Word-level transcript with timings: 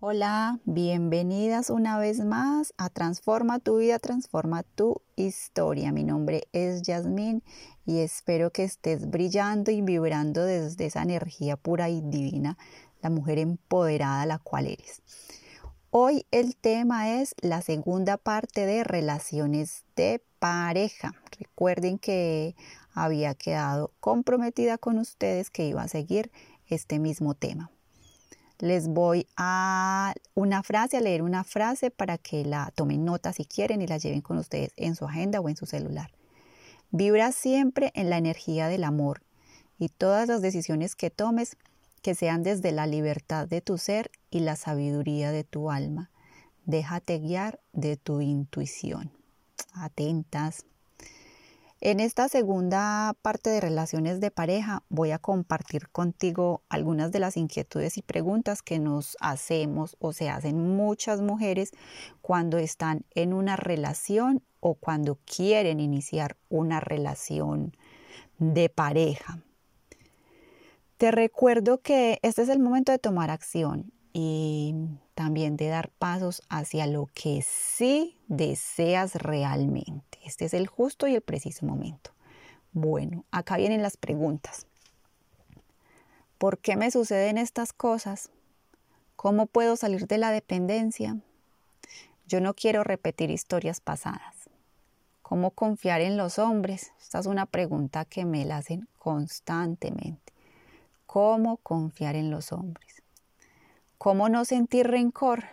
Hola, 0.00 0.60
bienvenidas 0.64 1.70
una 1.70 1.98
vez 1.98 2.24
más 2.24 2.72
a 2.76 2.88
Transforma 2.88 3.58
tu 3.58 3.78
vida, 3.78 3.98
transforma 3.98 4.62
tu 4.62 5.02
historia. 5.16 5.90
Mi 5.90 6.04
nombre 6.04 6.46
es 6.52 6.82
Yasmín 6.82 7.42
y 7.84 7.98
espero 7.98 8.52
que 8.52 8.62
estés 8.62 9.10
brillando 9.10 9.72
y 9.72 9.82
vibrando 9.82 10.44
desde 10.44 10.86
esa 10.86 11.02
energía 11.02 11.56
pura 11.56 11.88
y 11.88 12.00
divina, 12.00 12.56
la 13.02 13.10
mujer 13.10 13.40
empoderada 13.40 14.24
la 14.24 14.38
cual 14.38 14.66
eres. 14.66 15.02
Hoy 15.90 16.26
el 16.30 16.54
tema 16.54 17.18
es 17.20 17.34
la 17.40 17.60
segunda 17.60 18.18
parte 18.18 18.66
de 18.66 18.84
relaciones 18.84 19.84
de 19.96 20.22
pareja. 20.38 21.12
Recuerden 21.40 21.98
que 21.98 22.54
había 22.94 23.34
quedado 23.34 23.90
comprometida 23.98 24.78
con 24.78 24.98
ustedes 24.98 25.50
que 25.50 25.66
iba 25.66 25.82
a 25.82 25.88
seguir 25.88 26.30
este 26.68 27.00
mismo 27.00 27.34
tema 27.34 27.72
les 28.58 28.88
voy 28.88 29.26
a 29.36 30.14
una 30.34 30.62
frase, 30.62 30.96
a 30.96 31.00
leer 31.00 31.22
una 31.22 31.44
frase 31.44 31.90
para 31.90 32.18
que 32.18 32.44
la 32.44 32.72
tomen 32.74 33.04
nota 33.04 33.32
si 33.32 33.44
quieren 33.44 33.82
y 33.82 33.86
la 33.86 33.98
lleven 33.98 34.20
con 34.20 34.38
ustedes 34.38 34.72
en 34.76 34.96
su 34.96 35.04
agenda 35.04 35.40
o 35.40 35.48
en 35.48 35.56
su 35.56 35.66
celular. 35.66 36.10
Vibra 36.90 37.32
siempre 37.32 37.92
en 37.94 38.10
la 38.10 38.18
energía 38.18 38.68
del 38.68 38.84
amor 38.84 39.22
y 39.78 39.88
todas 39.88 40.26
las 40.26 40.42
decisiones 40.42 40.96
que 40.96 41.10
tomes 41.10 41.56
que 42.02 42.14
sean 42.14 42.42
desde 42.42 42.72
la 42.72 42.86
libertad 42.86 43.46
de 43.46 43.60
tu 43.60 43.78
ser 43.78 44.10
y 44.30 44.40
la 44.40 44.56
sabiduría 44.56 45.30
de 45.30 45.44
tu 45.44 45.70
alma. 45.70 46.10
Déjate 46.64 47.18
guiar 47.18 47.60
de 47.72 47.96
tu 47.96 48.20
intuición. 48.20 49.10
Atentas. 49.74 50.64
En 51.80 52.00
esta 52.00 52.28
segunda 52.28 53.14
parte 53.22 53.50
de 53.50 53.60
relaciones 53.60 54.18
de 54.18 54.32
pareja 54.32 54.82
voy 54.88 55.12
a 55.12 55.20
compartir 55.20 55.88
contigo 55.90 56.62
algunas 56.68 57.12
de 57.12 57.20
las 57.20 57.36
inquietudes 57.36 57.98
y 57.98 58.02
preguntas 58.02 58.62
que 58.62 58.80
nos 58.80 59.16
hacemos 59.20 59.96
o 60.00 60.12
se 60.12 60.28
hacen 60.28 60.76
muchas 60.76 61.20
mujeres 61.20 61.70
cuando 62.20 62.58
están 62.58 63.04
en 63.14 63.32
una 63.32 63.54
relación 63.54 64.42
o 64.58 64.74
cuando 64.74 65.20
quieren 65.24 65.78
iniciar 65.78 66.36
una 66.48 66.80
relación 66.80 67.76
de 68.38 68.68
pareja. 68.68 69.38
Te 70.96 71.12
recuerdo 71.12 71.80
que 71.80 72.18
este 72.22 72.42
es 72.42 72.48
el 72.48 72.58
momento 72.58 72.90
de 72.90 72.98
tomar 72.98 73.30
acción 73.30 73.92
y 74.12 74.74
también 75.14 75.56
de 75.56 75.68
dar 75.68 75.90
pasos 75.90 76.42
hacia 76.48 76.88
lo 76.88 77.06
que 77.14 77.44
sí 77.46 78.18
deseas 78.26 79.14
realmente. 79.14 80.07
Este 80.28 80.44
es 80.44 80.52
el 80.52 80.66
justo 80.66 81.06
y 81.06 81.14
el 81.14 81.22
preciso 81.22 81.64
momento. 81.64 82.10
Bueno, 82.72 83.24
acá 83.30 83.56
vienen 83.56 83.80
las 83.80 83.96
preguntas. 83.96 84.66
¿Por 86.36 86.58
qué 86.58 86.76
me 86.76 86.90
suceden 86.90 87.38
estas 87.38 87.72
cosas? 87.72 88.28
¿Cómo 89.16 89.46
puedo 89.46 89.76
salir 89.76 90.06
de 90.06 90.18
la 90.18 90.30
dependencia? 90.30 91.16
Yo 92.26 92.42
no 92.42 92.52
quiero 92.52 92.84
repetir 92.84 93.30
historias 93.30 93.80
pasadas. 93.80 94.50
¿Cómo 95.22 95.52
confiar 95.52 96.02
en 96.02 96.18
los 96.18 96.38
hombres? 96.38 96.92
Esta 97.00 97.20
es 97.20 97.26
una 97.26 97.46
pregunta 97.46 98.04
que 98.04 98.26
me 98.26 98.44
la 98.44 98.58
hacen 98.58 98.86
constantemente. 98.98 100.34
¿Cómo 101.06 101.56
confiar 101.56 102.16
en 102.16 102.30
los 102.30 102.52
hombres? 102.52 103.02
¿Cómo 103.96 104.28
no 104.28 104.44
sentir 104.44 104.88
rencor? 104.88 105.44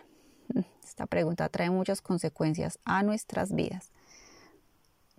Esta 0.84 1.06
pregunta 1.06 1.48
trae 1.48 1.70
muchas 1.70 2.02
consecuencias 2.02 2.78
a 2.84 3.02
nuestras 3.02 3.54
vidas. 3.54 3.90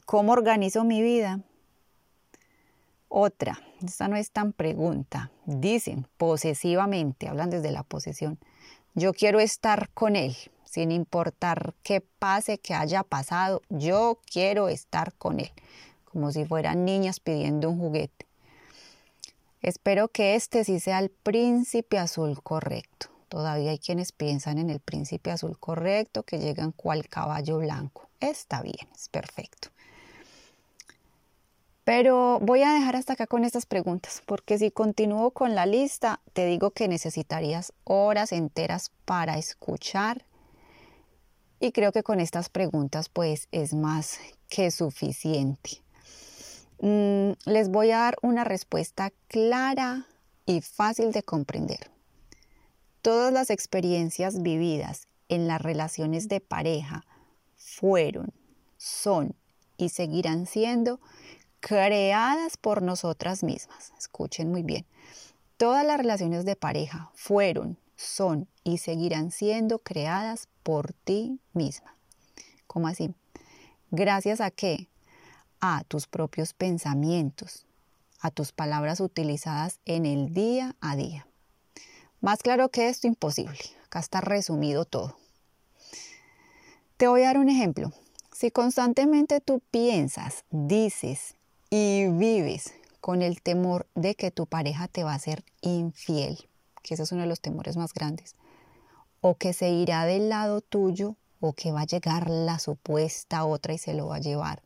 ¿Cómo 0.08 0.32
organizo 0.32 0.86
mi 0.86 1.02
vida? 1.02 1.42
Otra, 3.10 3.60
esta 3.86 4.08
no 4.08 4.16
es 4.16 4.32
tan 4.32 4.54
pregunta. 4.54 5.32
Dicen 5.46 6.08
posesivamente, 6.16 7.28
hablan 7.28 7.50
desde 7.50 7.72
la 7.72 7.84
posesión. 7.84 8.40
Yo 8.96 9.12
quiero 9.12 9.42
estar 9.42 9.90
con 9.90 10.16
él, 10.16 10.34
sin 10.64 10.94
importar 10.94 11.74
qué 11.84 12.00
pase, 12.00 12.58
qué 12.58 12.74
haya 12.74 13.04
pasado. 13.04 13.62
Yo 13.68 14.22
quiero 14.32 14.70
estar 14.70 15.12
con 15.16 15.42
él, 15.42 15.52
como 16.06 16.32
si 16.32 16.46
fueran 16.46 16.86
niñas 16.86 17.20
pidiendo 17.20 17.70
un 17.70 17.78
juguete. 17.78 18.26
Espero 19.62 20.08
que 20.08 20.36
este 20.36 20.64
sí 20.64 20.80
sea 20.80 21.00
el 21.00 21.10
príncipe 21.10 22.00
azul 22.00 22.42
correcto. 22.42 23.08
Todavía 23.28 23.72
hay 23.72 23.80
quienes 23.80 24.14
piensan 24.14 24.58
en 24.58 24.70
el 24.70 24.80
príncipe 24.80 25.32
azul 25.32 25.60
correcto, 25.60 26.24
que 26.24 26.40
llegan 26.40 26.72
cual 26.72 27.10
caballo 27.10 27.58
blanco. 27.58 28.08
Está 28.22 28.62
bien, 28.62 28.88
es 28.96 29.10
perfecto. 29.10 29.68
Pero 31.88 32.42
voy 32.42 32.64
a 32.64 32.74
dejar 32.74 32.98
hasta 32.98 33.14
acá 33.14 33.28
con 33.28 33.46
estas 33.46 33.66
preguntas, 33.66 34.22
porque 34.26 34.58
si 34.58 34.72
continúo 34.72 35.32
con 35.32 35.56
la 35.56 35.66
lista, 35.66 36.20
te 36.34 36.46
digo 36.46 36.72
que 36.72 36.90
necesitarías 36.90 37.72
horas 37.86 38.34
enteras 38.34 38.92
para 39.06 39.38
escuchar. 39.38 40.26
Y 41.62 41.72
creo 41.72 41.94
que 41.94 42.04
con 42.04 42.20
estas 42.20 42.50
preguntas 42.50 43.08
pues 43.08 43.48
es 43.54 43.74
más 43.74 44.20
que 44.50 44.70
suficiente. 44.70 45.82
Mm, 46.82 47.32
les 47.46 47.70
voy 47.70 47.92
a 47.92 48.00
dar 48.00 48.18
una 48.22 48.44
respuesta 48.44 49.14
clara 49.30 50.08
y 50.46 50.60
fácil 50.60 51.14
de 51.14 51.24
comprender. 51.24 51.90
Todas 53.02 53.32
las 53.32 53.50
experiencias 53.50 54.42
vividas 54.42 55.08
en 55.30 55.48
las 55.48 55.62
relaciones 55.62 56.28
de 56.28 56.42
pareja 56.42 57.06
fueron, 57.56 58.34
son 58.76 59.36
y 59.78 59.88
seguirán 59.88 60.48
siendo 60.48 61.00
creadas 61.60 62.58
por 62.58 62.82
nosotras 62.82 63.44
mismas. 63.44 63.94
Escuchen 63.98 64.52
muy 64.52 64.64
bien. 64.64 64.86
Todas 65.58 65.86
las 65.86 65.98
relaciones 65.98 66.46
de 66.46 66.56
pareja 66.56 67.10
fueron, 67.16 67.78
son 67.96 68.48
y 68.64 68.78
seguirán 68.78 69.32
siendo 69.32 69.80
creadas 69.80 70.50
por 70.64 70.94
ti 70.94 71.40
misma. 71.54 71.96
¿Cómo 72.68 72.88
así? 72.88 73.14
Gracias 73.90 74.42
a 74.42 74.52
qué? 74.52 74.88
A 75.60 75.84
tus 75.88 76.06
propios 76.06 76.54
pensamientos, 76.54 77.66
a 78.20 78.30
tus 78.30 78.52
palabras 78.52 79.00
utilizadas 79.00 79.80
en 79.86 80.06
el 80.06 80.34
día 80.34 80.76
a 80.80 80.96
día. 80.96 81.28
Más 82.22 82.44
claro 82.44 82.70
que 82.70 82.90
esto, 82.90 83.08
imposible. 83.08 83.58
Acá 83.86 84.00
está 84.00 84.22
resumido 84.22 84.86
todo. 84.86 85.18
Te 86.98 87.08
voy 87.08 87.22
a 87.22 87.28
dar 87.28 87.38
un 87.38 87.50
ejemplo. 87.50 87.94
Si 88.32 88.52
constantemente 88.52 89.40
tú 89.40 89.62
piensas, 89.72 90.44
dices 90.52 91.37
y 91.70 92.08
vives 92.08 92.74
con 93.02 93.22
el 93.22 93.42
temor 93.42 93.88
de 93.96 94.16
que 94.16 94.32
tu 94.32 94.46
pareja 94.46 94.88
te 94.88 95.04
va 95.04 95.14
a 95.14 95.20
ser 95.20 95.44
infiel, 95.62 96.48
que 96.84 96.94
ese 96.94 97.04
es 97.04 97.12
uno 97.12 97.22
de 97.22 97.28
los 97.28 97.42
temores 97.42 97.78
más 97.78 97.94
grandes, 97.94 98.36
o 99.22 99.36
que 99.36 99.54
se 99.54 99.70
irá 99.70 100.06
del 100.06 100.30
lado 100.30 100.62
tuyo, 100.62 101.16
o 101.40 101.54
que 101.54 101.72
va 101.72 101.82
a 101.82 101.86
llegar 101.86 102.30
la 102.30 102.60
supuesta 102.60 103.46
otra 103.46 103.74
y 103.74 103.78
se 103.78 103.94
lo 103.94 104.08
va 104.08 104.18
a 104.18 104.22
llevar, 104.22 104.64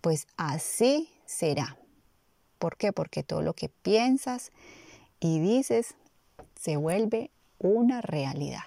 pues 0.00 0.26
así 0.36 1.10
será. 1.26 1.76
¿Por 2.58 2.76
qué? 2.76 2.92
Porque 2.92 3.22
todo 3.22 3.42
lo 3.42 3.54
que 3.54 3.68
piensas 3.68 4.52
y 5.20 5.40
dices 5.40 5.94
se 6.58 6.76
vuelve 6.76 7.30
una 7.58 8.00
realidad. 8.00 8.62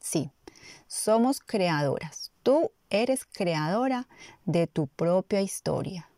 Sí, 0.00 0.30
somos 0.88 1.40
creadoras. 1.40 2.32
Tú 2.42 2.70
eres 2.90 3.24
creadora 3.24 4.08
de 4.44 4.66
tu 4.66 4.86
propia 4.86 5.40
historia, 5.40 6.08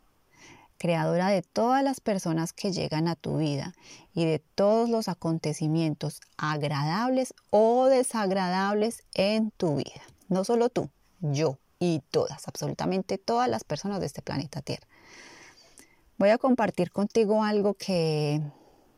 creadora 0.84 1.31
de 1.31 1.41
todas 1.41 1.83
las 1.83 2.00
personas 2.03 2.53
que 2.53 2.71
llegan 2.71 3.09
a 3.09 3.17
tu 3.17 3.39
vida 3.39 3.72
y 4.12 4.27
de 4.27 4.39
todos 4.39 4.91
los 4.91 5.09
acontecimientos 5.09 6.21
agradables 6.37 7.33
o 7.49 7.87
desagradables 7.87 9.03
en 9.15 9.50
tu 9.50 9.77
vida. 9.77 10.03
No 10.28 10.45
solo 10.45 10.69
tú, 10.69 10.91
yo 11.22 11.56
y 11.78 12.03
todas, 12.11 12.47
absolutamente 12.49 13.17
todas 13.17 13.49
las 13.49 13.65
personas 13.65 14.00
de 14.00 14.05
este 14.05 14.21
planeta 14.21 14.61
Tierra. 14.61 14.87
Voy 16.19 16.28
a 16.28 16.37
compartir 16.37 16.91
contigo 16.91 17.43
algo 17.45 17.72
que 17.72 18.43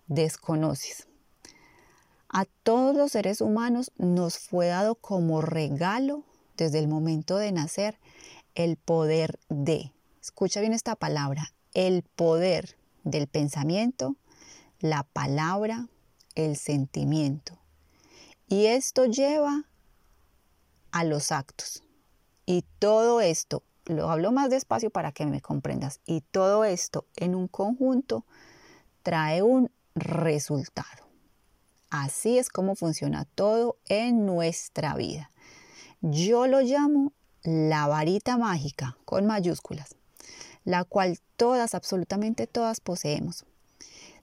desconoces. 0.08 1.06
A 2.28 2.46
todos 2.64 2.96
los 2.96 3.12
seres 3.12 3.40
humanos 3.40 3.92
nos 3.96 4.40
fue 4.40 4.66
dado 4.66 4.96
como 4.96 5.40
regalo 5.40 6.24
desde 6.56 6.80
el 6.80 6.88
momento 6.88 7.36
de 7.36 7.52
nacer 7.52 8.00
el 8.56 8.76
poder 8.76 9.38
de, 9.48 9.92
escucha 10.20 10.58
bien 10.58 10.72
esta 10.72 10.96
palabra, 10.96 11.52
el 11.76 12.02
poder 12.02 12.78
del 13.04 13.26
pensamiento, 13.26 14.16
la 14.80 15.02
palabra, 15.02 15.88
el 16.34 16.56
sentimiento. 16.56 17.58
Y 18.48 18.64
esto 18.64 19.04
lleva 19.04 19.64
a 20.90 21.04
los 21.04 21.32
actos. 21.32 21.82
Y 22.46 22.64
todo 22.78 23.20
esto, 23.20 23.62
lo 23.84 24.10
hablo 24.10 24.32
más 24.32 24.48
despacio 24.48 24.88
para 24.88 25.12
que 25.12 25.26
me 25.26 25.42
comprendas, 25.42 26.00
y 26.06 26.22
todo 26.22 26.64
esto 26.64 27.04
en 27.14 27.34
un 27.34 27.46
conjunto 27.46 28.24
trae 29.02 29.42
un 29.42 29.70
resultado. 29.94 31.06
Así 31.90 32.38
es 32.38 32.48
como 32.48 32.74
funciona 32.74 33.26
todo 33.34 33.76
en 33.84 34.24
nuestra 34.24 34.94
vida. 34.94 35.30
Yo 36.00 36.46
lo 36.46 36.62
llamo 36.62 37.12
la 37.42 37.86
varita 37.86 38.38
mágica 38.38 38.96
con 39.04 39.26
mayúsculas, 39.26 39.94
la 40.66 40.84
cual 40.84 41.18
todas, 41.36 41.74
absolutamente 41.74 42.46
todas 42.46 42.80
poseemos. 42.80 43.46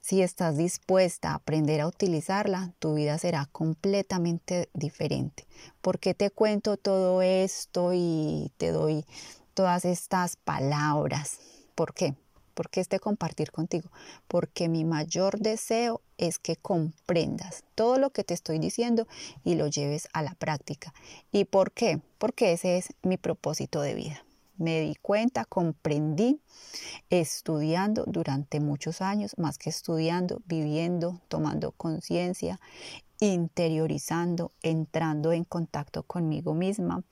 Si 0.00 0.20
estás 0.20 0.58
dispuesta 0.58 1.30
a 1.30 1.36
aprender 1.36 1.80
a 1.80 1.86
utilizarla, 1.86 2.74
tu 2.78 2.94
vida 2.94 3.16
será 3.16 3.48
completamente 3.50 4.68
diferente. 4.74 5.46
¿Por 5.80 5.98
qué 5.98 6.12
te 6.12 6.30
cuento 6.30 6.76
todo 6.76 7.22
esto 7.22 7.92
y 7.94 8.52
te 8.58 8.70
doy 8.70 9.06
todas 9.54 9.86
estas 9.86 10.36
palabras? 10.36 11.38
¿Por 11.74 11.94
qué? 11.94 12.14
¿Por 12.52 12.68
qué 12.68 12.80
este 12.80 13.00
compartir 13.00 13.50
contigo? 13.50 13.88
Porque 14.28 14.68
mi 14.68 14.84
mayor 14.84 15.38
deseo 15.38 16.02
es 16.18 16.38
que 16.38 16.56
comprendas 16.56 17.64
todo 17.74 17.98
lo 17.98 18.10
que 18.10 18.24
te 18.24 18.34
estoy 18.34 18.58
diciendo 18.58 19.08
y 19.42 19.54
lo 19.54 19.68
lleves 19.68 20.08
a 20.12 20.20
la 20.20 20.34
práctica. 20.34 20.92
¿Y 21.32 21.46
por 21.46 21.72
qué? 21.72 22.00
Porque 22.18 22.52
ese 22.52 22.76
es 22.76 22.92
mi 23.02 23.16
propósito 23.16 23.80
de 23.80 23.94
vida. 23.94 24.23
Me 24.56 24.80
di 24.80 24.94
cuenta, 24.94 25.44
comprendí, 25.44 26.40
estudiando 27.10 28.04
durante 28.06 28.60
muchos 28.60 29.00
años, 29.00 29.34
más 29.36 29.58
que 29.58 29.70
estudiando, 29.70 30.42
viviendo, 30.46 31.20
tomando 31.28 31.72
conciencia, 31.72 32.60
interiorizando, 33.20 34.52
entrando 34.62 35.32
en 35.32 35.44
contacto 35.44 36.02
conmigo 36.04 36.54
misma 36.54 37.02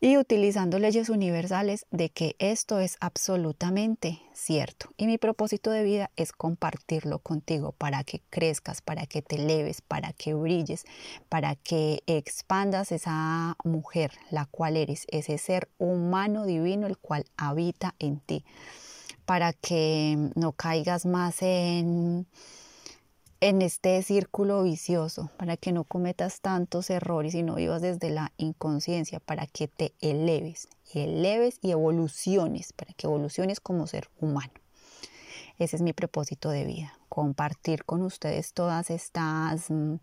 y 0.00 0.16
utilizando 0.16 0.78
leyes 0.78 1.08
universales 1.08 1.86
de 1.90 2.10
que 2.10 2.36
esto 2.38 2.78
es 2.78 2.96
absolutamente 3.00 4.20
cierto. 4.32 4.90
Y 4.96 5.06
mi 5.06 5.18
propósito 5.18 5.70
de 5.70 5.82
vida 5.82 6.10
es 6.16 6.32
compartirlo 6.32 7.18
contigo 7.18 7.72
para 7.72 8.04
que 8.04 8.20
crezcas, 8.30 8.80
para 8.80 9.06
que 9.06 9.22
te 9.22 9.36
eleves, 9.36 9.80
para 9.80 10.12
que 10.12 10.34
brilles, 10.34 10.84
para 11.28 11.56
que 11.56 12.02
expandas 12.06 12.92
esa 12.92 13.56
mujer, 13.64 14.12
la 14.30 14.46
cual 14.46 14.76
eres, 14.76 15.04
ese 15.08 15.36
ser 15.38 15.68
humano 15.78 16.46
divino 16.46 16.86
el 16.86 16.96
cual 16.96 17.24
habita 17.36 17.96
en 17.98 18.20
ti, 18.20 18.44
para 19.24 19.52
que 19.52 20.30
no 20.36 20.52
caigas 20.52 21.06
más 21.06 21.42
en 21.42 22.26
en 23.40 23.62
este 23.62 24.02
círculo 24.02 24.62
vicioso, 24.64 25.30
para 25.36 25.56
que 25.56 25.72
no 25.72 25.84
cometas 25.84 26.40
tantos 26.40 26.90
errores 26.90 27.34
y 27.34 27.42
no 27.42 27.54
vivas 27.54 27.82
desde 27.82 28.10
la 28.10 28.32
inconsciencia, 28.36 29.20
para 29.20 29.46
que 29.46 29.68
te 29.68 29.92
eleves, 30.00 30.68
eleves 30.92 31.58
y 31.62 31.70
evoluciones, 31.70 32.72
para 32.72 32.92
que 32.94 33.06
evoluciones 33.06 33.60
como 33.60 33.86
ser 33.86 34.08
humano. 34.20 34.52
Ese 35.58 35.76
es 35.76 35.82
mi 35.82 35.92
propósito 35.92 36.50
de 36.50 36.64
vida, 36.64 36.98
compartir 37.08 37.84
con 37.84 38.02
ustedes 38.02 38.52
todas 38.52 38.90
estas 38.90 39.70
mm, 39.70 39.96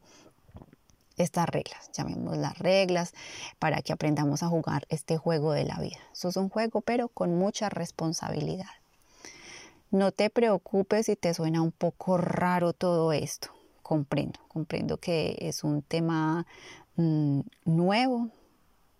estas 1.18 1.48
reglas, 1.48 1.90
llamémoslas 1.94 2.58
reglas, 2.60 3.14
para 3.60 3.82
que 3.82 3.94
aprendamos 3.94 4.44
a 4.44 4.50
jugar 4.50 4.86
este 4.90 5.18
juego 5.18 5.54
de 5.54 5.64
la 5.64 5.80
vida. 5.80 5.98
Eso 6.14 6.30
es 6.30 6.36
un 6.36 6.50
juego, 6.50 6.82
pero 6.82 7.08
con 7.08 7.38
mucha 7.38 7.70
responsabilidad. 7.70 8.68
No 9.92 10.12
te 10.12 10.30
preocupes 10.30 11.06
si 11.06 11.16
te 11.16 11.34
suena 11.34 11.62
un 11.62 11.72
poco 11.72 12.18
raro 12.18 12.74
todo 12.74 13.14
esto. 13.14 13.50
Comprendo, 13.84 14.40
comprendo 14.48 14.98
que 14.98 15.38
es 15.40 15.64
un 15.64 15.84
tema 15.84 16.48
mm, 16.96 17.42
nuevo, 17.66 18.30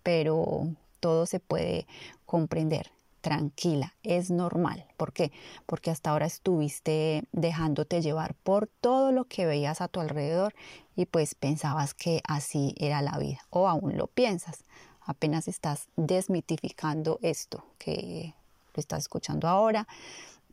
pero 0.02 0.68
todo 1.00 1.26
se 1.26 1.40
puede 1.40 1.86
comprender. 2.24 2.92
Tranquila, 3.20 3.94
es 4.04 4.30
normal. 4.30 4.86
¿Por 4.96 5.12
qué? 5.12 5.32
Porque 5.66 5.90
hasta 5.90 6.10
ahora 6.10 6.26
estuviste 6.26 7.24
dejándote 7.32 8.00
llevar 8.00 8.34
por 8.34 8.68
todo 8.68 9.10
lo 9.10 9.24
que 9.24 9.46
veías 9.46 9.80
a 9.80 9.88
tu 9.88 9.98
alrededor 9.98 10.54
y 10.94 11.06
pues 11.06 11.34
pensabas 11.34 11.92
que 11.92 12.22
así 12.28 12.76
era 12.78 13.02
la 13.02 13.18
vida 13.18 13.40
o 13.50 13.66
aún 13.66 13.96
lo 13.96 14.06
piensas. 14.06 14.62
Apenas 15.00 15.48
estás 15.48 15.88
desmitificando 15.96 17.18
esto 17.22 17.64
que 17.78 18.34
lo 18.74 18.80
estás 18.80 19.00
escuchando 19.00 19.48
ahora 19.48 19.88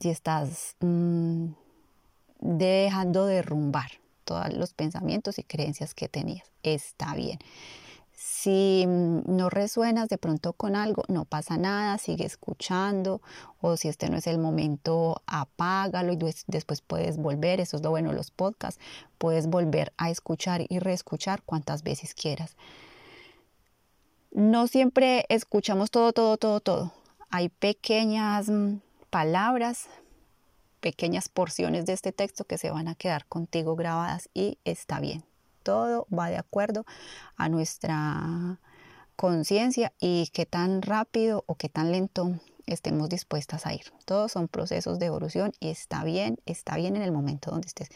si 0.04 0.10
estás 0.10 0.76
mm, 0.82 1.54
dejando 2.42 3.26
derrumbar 3.26 3.90
todos 4.26 4.52
los 4.54 4.74
pensamientos 4.74 5.40
y 5.40 5.44
creencias 5.44 5.94
que 5.94 6.10
tenías. 6.10 6.52
Está 6.62 7.16
bien. 7.16 7.40
Si 8.12 8.84
mm, 8.86 9.22
no 9.28 9.50
resuenas 9.50 10.10
de 10.10 10.18
pronto 10.18 10.52
con 10.52 10.76
algo, 10.76 11.04
no 11.08 11.24
pasa 11.24 11.58
nada, 11.58 11.98
sigue 12.00 12.26
escuchando 12.26 13.22
o 13.62 13.78
si 13.78 13.88
este 13.88 14.10
no 14.10 14.18
es 14.18 14.28
el 14.28 14.40
momento, 14.40 15.22
apágalo 15.26 16.12
y 16.12 16.20
después 16.48 16.82
puedes 16.82 17.16
volver, 17.16 17.62
eso 17.62 17.78
es 17.78 17.84
lo 17.84 17.92
bueno 17.92 18.10
de 18.10 18.18
los 18.18 18.30
podcasts, 18.30 18.82
puedes 19.18 19.48
volver 19.48 19.94
a 19.96 20.10
escuchar 20.10 20.66
y 20.68 20.80
reescuchar 20.80 21.44
cuantas 21.44 21.82
veces 21.82 22.14
quieras. 22.14 22.58
No 24.32 24.68
siempre 24.68 25.26
escuchamos 25.30 25.92
todo, 25.92 26.12
todo, 26.12 26.36
todo, 26.38 26.60
todo. 26.60 26.92
Hay 27.30 27.48
pequeñas 27.48 28.50
mm, 28.50 28.80
palabras, 29.14 29.90
pequeñas 30.80 31.30
porciones 31.30 31.86
de 31.86 31.94
este 31.94 32.12
texto 32.12 32.46
que 32.46 32.58
se 32.58 32.72
van 32.72 32.88
a 32.88 32.96
quedar 32.96 33.28
contigo 33.28 33.76
grabadas 33.76 34.28
y 34.34 34.58
está 34.66 35.00
bien. 35.00 35.24
Todo 35.62 36.08
va 36.12 36.32
de 36.32 36.38
acuerdo 36.40 36.84
a 37.38 37.48
nuestra 37.48 38.60
conciencia 39.16 39.94
y 40.00 40.32
qué 40.34 40.48
tan 40.48 40.82
rápido 40.82 41.44
o 41.46 41.54
qué 41.54 41.70
tan 41.70 41.92
lento 41.92 42.40
estemos 42.66 43.08
dispuestas 43.08 43.68
a 43.68 43.76
ir. 43.76 43.84
Todos 44.06 44.32
son 44.32 44.48
procesos 44.48 44.98
de 44.98 45.06
evolución 45.06 45.52
y 45.60 45.70
está 45.70 46.04
bien, 46.04 46.40
está 46.48 46.76
bien 46.76 46.96
en 46.96 47.04
el 47.04 47.12
momento 47.12 47.52
donde 47.52 47.68
estés. 47.68 47.90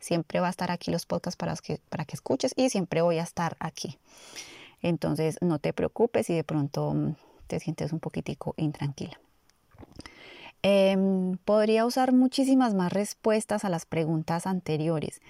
Siempre 0.00 0.40
va 0.40 0.46
a 0.46 0.50
estar 0.50 0.70
aquí 0.70 0.90
los 0.90 1.04
podcasts 1.04 1.36
para 1.36 1.54
que, 1.56 1.82
para 1.90 2.06
que 2.06 2.16
escuches 2.16 2.54
y 2.56 2.70
siempre 2.70 3.02
voy 3.02 3.18
a 3.18 3.24
estar 3.24 3.58
aquí. 3.60 3.98
Entonces 4.80 5.36
no 5.42 5.58
te 5.58 5.74
preocupes 5.74 6.28
si 6.28 6.34
de 6.34 6.44
pronto 6.44 7.14
te 7.46 7.60
sientes 7.60 7.92
un 7.92 8.00
poquitico 8.00 8.54
intranquila. 8.56 9.20
Em, 10.62 11.38
podría 11.38 11.84
usar 11.84 12.12
muchísimas 12.12 12.72
más 12.72 12.92
respuestas 12.92 13.64
a 13.64 13.68
las 13.68 13.84
preguntas 13.84 14.46
anteriores, 14.46 15.20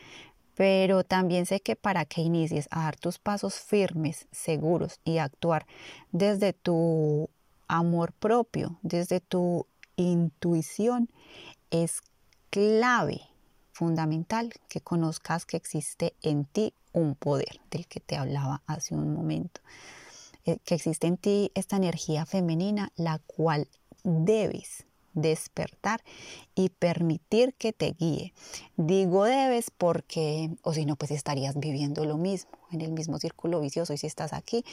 pero 0.54 1.04
también 1.04 1.46
sé 1.46 1.60
que 1.60 1.74
para 1.74 2.04
que 2.04 2.20
inicies 2.20 2.68
a 2.70 2.82
dar 2.82 2.96
tus 2.96 3.18
pasos 3.18 3.54
firmes, 3.54 4.28
seguros 4.30 5.00
y 5.04 5.18
actuar 5.18 5.66
desde 6.10 6.52
tu 6.52 7.30
amor 7.66 8.12
propio, 8.12 8.78
desde 8.82 9.20
tu 9.20 9.66
intuición, 9.96 11.08
es 11.70 12.02
clave, 12.50 13.22
fundamental, 13.72 14.52
que 14.68 14.82
conozcas 14.82 15.46
que 15.46 15.56
existe 15.56 16.14
en 16.20 16.44
ti 16.44 16.74
un 16.92 17.14
poder 17.14 17.60
del 17.70 17.86
que 17.86 18.00
te 18.00 18.16
hablaba 18.16 18.60
hace 18.66 18.94
un 18.94 19.14
momento, 19.14 19.62
eh, 20.44 20.58
que 20.66 20.74
existe 20.74 21.06
en 21.06 21.16
ti 21.16 21.50
esta 21.54 21.76
energía 21.76 22.26
femenina, 22.26 22.92
la 22.96 23.18
cual 23.20 23.68
debes 24.04 24.84
despertar 25.14 26.02
y 26.54 26.70
permitir 26.70 27.54
que 27.54 27.72
te 27.72 27.92
guíe. 27.92 28.32
Digo 28.76 29.24
debes 29.24 29.70
porque, 29.70 30.50
o 30.62 30.72
si 30.72 30.84
no, 30.84 30.96
pues 30.96 31.10
estarías 31.10 31.58
viviendo 31.58 32.04
lo 32.04 32.18
mismo, 32.18 32.52
en 32.70 32.80
el 32.80 32.92
mismo 32.92 33.18
círculo 33.18 33.60
vicioso. 33.60 33.92
Y 33.92 33.98
si 33.98 34.06
estás 34.06 34.32
aquí, 34.32 34.64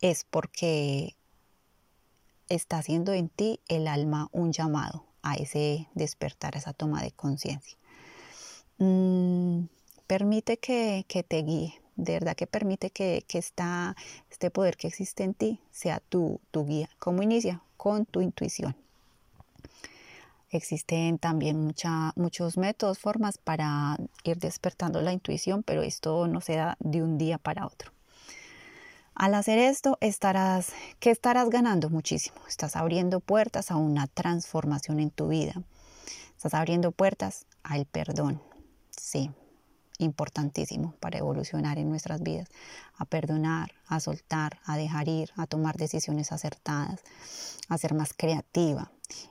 es 0.00 0.24
porque 0.24 1.16
está 2.48 2.78
haciendo 2.78 3.12
en 3.12 3.28
ti 3.28 3.60
el 3.68 3.88
alma 3.88 4.28
un 4.32 4.52
llamado 4.52 5.06
a 5.22 5.34
ese 5.34 5.88
despertar, 5.94 6.56
a 6.56 6.58
esa 6.58 6.72
toma 6.72 7.02
de 7.02 7.12
conciencia. 7.12 7.78
Mm, 8.78 9.66
permite 10.06 10.58
que, 10.58 11.04
te 11.06 11.42
guíe, 11.42 11.80
de 11.96 12.12
verdad 12.14 12.34
que 12.34 12.46
permite 12.46 12.90
que, 12.90 13.24
que 13.26 13.38
este 13.38 14.50
poder 14.50 14.76
que 14.76 14.88
existe 14.88 15.22
en 15.24 15.34
ti 15.34 15.60
sea 15.70 16.00
tu, 16.00 16.40
tu 16.50 16.66
guía. 16.66 16.90
¿Cómo 16.98 17.22
inicia? 17.22 17.62
Con 17.76 18.06
tu 18.06 18.20
intuición. 18.20 18.76
Existen 20.50 21.18
también 21.18 21.74
muchos 22.14 22.58
métodos, 22.58 22.98
formas 22.98 23.38
para 23.38 23.96
ir 24.22 24.38
despertando 24.38 25.00
la 25.00 25.12
intuición, 25.12 25.62
pero 25.62 25.82
esto 25.82 26.28
no 26.28 26.42
se 26.42 26.56
da 26.56 26.76
de 26.78 27.02
un 27.02 27.16
día 27.16 27.38
para 27.38 27.66
otro. 27.66 27.90
Al 29.14 29.34
hacer 29.34 29.58
esto, 29.58 29.96
estarás, 30.00 30.72
¿qué 31.00 31.10
estarás 31.10 31.48
ganando? 31.48 31.90
Muchísimo. 31.90 32.36
Estás 32.48 32.76
abriendo 32.76 33.20
puertas 33.20 33.70
a 33.70 33.76
una 33.76 34.06
transformación 34.08 35.00
en 35.00 35.10
tu 35.10 35.28
vida. 35.28 35.54
Estás 36.36 36.54
abriendo 36.54 36.92
puertas 36.92 37.46
al 37.62 37.86
perdón. 37.86 38.42
Sí, 38.90 39.30
importantísimo 40.02 40.94
para 41.00 41.18
evolucionar 41.18 41.78
en 41.78 41.88
nuestras 41.88 42.22
vidas, 42.22 42.48
a 42.96 43.04
perdonar, 43.04 43.72
a 43.86 44.00
soltar, 44.00 44.58
a 44.64 44.76
dejar 44.76 45.08
ir, 45.08 45.30
a 45.36 45.46
tomar 45.46 45.76
decisiones 45.76 46.32
acertadas, 46.32 47.00
a 47.68 47.78
ser 47.78 47.94
más 47.94 48.12
creativa 48.16 48.90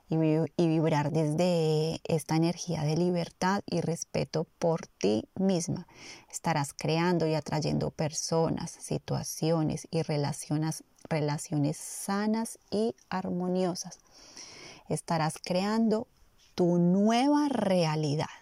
y, 0.10 0.68
vibrar 0.68 1.12
desde 1.12 2.00
esta 2.04 2.36
energía 2.36 2.84
de 2.84 2.98
libertad 2.98 3.64
y 3.66 3.82
respeto 3.82 4.46
por 4.60 4.88
ti 4.88 5.28
misma. 5.36 5.88
Estarás 6.30 6.74
creando 6.74 7.28
y 7.28 7.34
atrayendo 7.34 7.92
personas, 7.92 8.72
situaciones 8.72 9.88
y 9.92 10.02
relaciones, 10.02 10.84
relaciones 11.10 11.78
sanas 11.78 12.60
y 12.70 12.96
armoniosas. 13.10 14.00
Estarás 14.90 15.36
creando 15.44 16.08
tu 16.56 16.78
nueva 16.78 17.48
realidad 17.50 18.41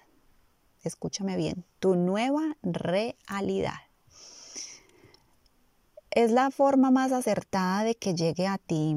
escúchame 0.84 1.38
bien, 1.38 1.66
tu 1.80 1.96
nueva 1.96 2.58
realidad. 2.64 3.80
Es 6.12 6.32
la 6.32 6.52
forma 6.52 6.92
más 6.92 7.12
acertada 7.12 7.84
de 7.84 7.96
que 7.96 8.16
llegue 8.16 8.48
a 8.48 8.58
ti, 8.58 8.96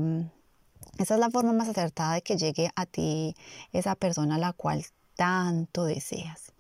esa 0.98 1.14
es 1.14 1.20
la 1.20 1.30
forma 1.30 1.52
más 1.52 1.68
acertada 1.68 2.14
de 2.14 2.22
que 2.22 2.36
llegue 2.36 2.70
a 2.76 2.86
ti 2.86 3.34
esa 3.72 3.94
persona 3.94 4.36
a 4.36 4.38
la 4.38 4.52
cual 4.52 4.84
tanto 5.16 5.84
deseas. 5.84 6.52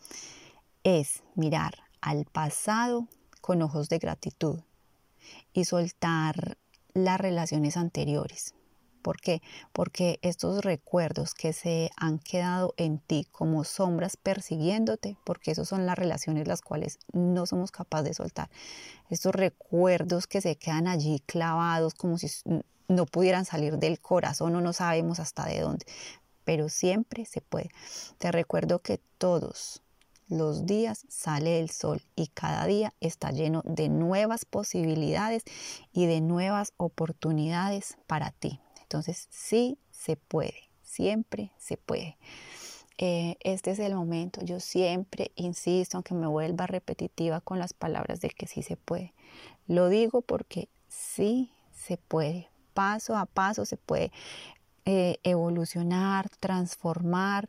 Es 0.84 1.22
mirar 1.34 1.74
al 2.00 2.24
pasado 2.24 3.08
con 3.40 3.62
ojos 3.62 3.88
de 3.88 3.98
gratitud 3.98 4.60
y 5.52 5.64
soltar 5.64 6.58
las 6.94 7.20
relaciones 7.20 7.76
anteriores. 7.76 8.54
¿Por 9.02 9.20
qué? 9.20 9.42
Porque 9.72 10.18
estos 10.22 10.64
recuerdos 10.64 11.34
que 11.34 11.52
se 11.52 11.90
han 11.96 12.18
quedado 12.18 12.72
en 12.76 12.98
ti 12.98 13.26
como 13.30 13.64
sombras 13.64 14.16
persiguiéndote, 14.16 15.18
porque 15.24 15.50
esas 15.50 15.68
son 15.68 15.84
las 15.86 15.98
relaciones 15.98 16.46
las 16.48 16.62
cuales 16.62 16.98
no 17.12 17.46
somos 17.46 17.72
capaces 17.72 18.08
de 18.08 18.14
soltar. 18.14 18.50
Estos 19.10 19.34
recuerdos 19.34 20.26
que 20.26 20.40
se 20.40 20.56
quedan 20.56 20.86
allí 20.86 21.20
clavados 21.26 21.94
como 21.94 22.16
si 22.16 22.28
no 22.88 23.06
pudieran 23.06 23.44
salir 23.44 23.78
del 23.78 24.00
corazón 24.00 24.54
o 24.54 24.60
no 24.60 24.72
sabemos 24.72 25.18
hasta 25.20 25.46
de 25.46 25.60
dónde. 25.60 25.86
Pero 26.44 26.68
siempre 26.68 27.24
se 27.24 27.40
puede. 27.40 27.70
Te 28.18 28.32
recuerdo 28.32 28.80
que 28.80 29.00
todos 29.18 29.82
los 30.28 30.66
días 30.66 31.04
sale 31.08 31.60
el 31.60 31.70
sol 31.70 32.02
y 32.16 32.28
cada 32.28 32.66
día 32.66 32.94
está 33.00 33.30
lleno 33.32 33.62
de 33.64 33.88
nuevas 33.88 34.44
posibilidades 34.44 35.44
y 35.92 36.06
de 36.06 36.20
nuevas 36.20 36.72
oportunidades 36.78 37.96
para 38.06 38.30
ti. 38.30 38.60
Entonces 38.92 39.26
sí 39.30 39.78
se 39.90 40.16
puede, 40.16 40.68
siempre 40.82 41.50
se 41.56 41.78
puede. 41.78 42.18
Eh, 42.98 43.38
este 43.40 43.70
es 43.70 43.78
el 43.78 43.94
momento. 43.94 44.42
Yo 44.44 44.60
siempre 44.60 45.32
insisto, 45.34 45.96
aunque 45.96 46.12
me 46.12 46.26
vuelva 46.26 46.66
repetitiva 46.66 47.40
con 47.40 47.58
las 47.58 47.72
palabras 47.72 48.20
de 48.20 48.28
que 48.28 48.46
sí 48.46 48.62
se 48.62 48.76
puede. 48.76 49.14
Lo 49.66 49.88
digo 49.88 50.20
porque 50.20 50.68
sí 50.88 51.50
se 51.74 51.96
puede. 51.96 52.50
Paso 52.74 53.16
a 53.16 53.24
paso 53.24 53.64
se 53.64 53.78
puede 53.78 54.12
eh, 54.84 55.16
evolucionar, 55.22 56.28
transformar, 56.28 57.48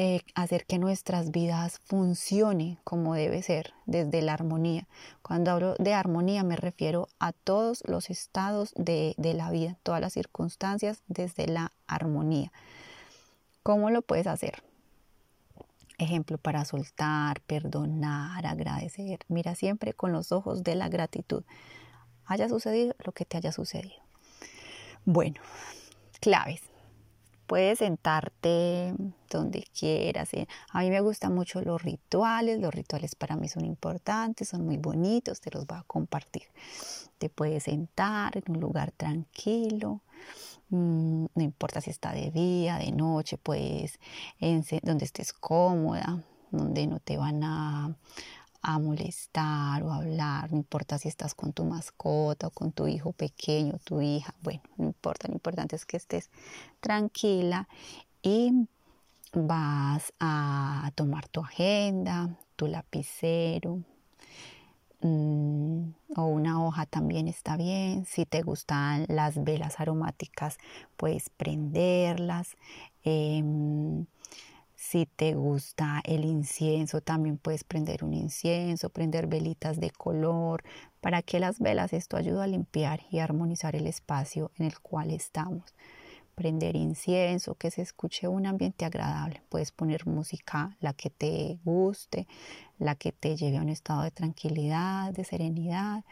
eh, 0.00 0.20
hacer 0.36 0.64
que 0.64 0.78
nuestras 0.78 1.32
vidas 1.32 1.80
funcionen 1.84 2.78
como 2.84 3.14
debe 3.14 3.42
ser, 3.42 3.74
desde 3.84 4.22
la 4.22 4.34
armonía. 4.34 4.86
Cuando 5.22 5.50
hablo 5.50 5.74
de 5.80 5.92
armonía 5.92 6.44
me 6.44 6.54
refiero 6.54 7.08
a 7.18 7.32
todos 7.32 7.82
los 7.84 8.08
estados 8.08 8.72
de, 8.76 9.16
de 9.18 9.34
la 9.34 9.50
vida, 9.50 9.76
todas 9.82 10.00
las 10.00 10.12
circunstancias 10.12 11.02
desde 11.08 11.48
la 11.48 11.72
armonía. 11.88 12.52
¿Cómo 13.64 13.90
lo 13.90 14.02
puedes 14.02 14.28
hacer? 14.28 14.62
Ejemplo 15.98 16.38
para 16.38 16.64
soltar, 16.64 17.40
perdonar, 17.40 18.46
agradecer. 18.46 19.18
Mira 19.26 19.56
siempre 19.56 19.94
con 19.94 20.12
los 20.12 20.30
ojos 20.30 20.62
de 20.62 20.76
la 20.76 20.88
gratitud. 20.88 21.42
Haya 22.24 22.48
sucedido 22.48 22.94
lo 23.04 23.10
que 23.10 23.24
te 23.24 23.36
haya 23.36 23.50
sucedido. 23.50 24.00
Bueno, 25.04 25.40
claves 26.20 26.67
puedes 27.48 27.78
sentarte 27.78 28.94
donde 29.30 29.64
quieras. 29.76 30.32
¿eh? 30.34 30.46
A 30.70 30.80
mí 30.80 30.90
me 30.90 31.00
gustan 31.00 31.34
mucho 31.34 31.62
los 31.62 31.82
rituales, 31.82 32.60
los 32.60 32.72
rituales 32.72 33.14
para 33.14 33.36
mí 33.36 33.48
son 33.48 33.64
importantes, 33.64 34.50
son 34.50 34.66
muy 34.66 34.76
bonitos, 34.76 35.40
te 35.40 35.50
los 35.50 35.66
voy 35.66 35.78
a 35.78 35.84
compartir. 35.84 36.42
Te 37.16 37.30
puedes 37.30 37.64
sentar 37.64 38.36
en 38.36 38.44
un 38.48 38.60
lugar 38.60 38.92
tranquilo, 38.92 40.02
mm, 40.68 41.24
no 41.34 41.42
importa 41.42 41.80
si 41.80 41.90
está 41.90 42.12
de 42.12 42.30
día, 42.30 42.76
de 42.76 42.92
noche, 42.92 43.38
pues 43.38 43.98
donde 44.82 45.06
estés 45.06 45.32
cómoda, 45.32 46.22
donde 46.50 46.86
no 46.86 47.00
te 47.00 47.16
van 47.16 47.42
a, 47.44 47.96
a 48.62 48.78
molestar 48.78 49.82
o 49.82 49.92
hablar, 49.92 50.50
no 50.50 50.58
importa 50.58 50.98
si 50.98 51.08
estás 51.08 51.34
con 51.34 51.52
tu 51.52 51.64
mascota 51.64 52.48
o 52.48 52.50
con 52.50 52.72
tu 52.72 52.86
hijo 52.86 53.12
pequeño, 53.12 53.78
tu 53.84 54.00
hija, 54.00 54.34
bueno, 54.42 54.62
no 54.76 54.86
importa, 54.86 55.28
lo 55.28 55.34
importante 55.34 55.76
es 55.76 55.86
que 55.86 55.96
estés 55.96 56.30
tranquila 56.80 57.68
y 58.22 58.66
vas 59.32 60.12
a 60.18 60.90
tomar 60.94 61.28
tu 61.28 61.40
agenda, 61.40 62.36
tu 62.56 62.66
lapicero 62.66 63.82
mm, 65.00 65.82
o 66.16 66.24
una 66.24 66.64
hoja 66.64 66.86
también 66.86 67.28
está 67.28 67.56
bien. 67.56 68.04
Si 68.06 68.26
te 68.26 68.42
gustan 68.42 69.04
las 69.08 69.42
velas 69.42 69.80
aromáticas, 69.80 70.58
puedes 70.96 71.30
prenderlas. 71.30 72.56
Em, 73.04 74.06
si 74.88 75.04
te 75.04 75.34
gusta 75.34 76.00
el 76.04 76.24
incienso, 76.24 77.02
también 77.02 77.36
puedes 77.36 77.62
prender 77.62 78.04
un 78.04 78.14
incienso, 78.14 78.88
prender 78.88 79.26
velitas 79.26 79.78
de 79.80 79.90
color, 79.90 80.64
para 81.02 81.20
que 81.20 81.40
las 81.40 81.58
velas 81.58 81.92
esto 81.92 82.16
ayuda 82.16 82.44
a 82.44 82.46
limpiar 82.46 83.00
y 83.10 83.18
armonizar 83.18 83.76
el 83.76 83.86
espacio 83.86 84.50
en 84.56 84.64
el 84.64 84.78
cual 84.80 85.10
estamos. 85.10 85.74
Prender 86.34 86.74
incienso, 86.74 87.54
que 87.54 87.70
se 87.70 87.82
escuche 87.82 88.28
un 88.28 88.46
ambiente 88.46 88.86
agradable. 88.86 89.42
Puedes 89.50 89.72
poner 89.72 90.06
música, 90.06 90.74
la 90.80 90.94
que 90.94 91.10
te 91.10 91.58
guste, 91.64 92.26
la 92.78 92.94
que 92.94 93.12
te 93.12 93.36
lleve 93.36 93.58
a 93.58 93.62
un 93.62 93.68
estado 93.68 94.04
de 94.04 94.10
tranquilidad, 94.10 95.12
de 95.12 95.24
serenidad. 95.24 96.02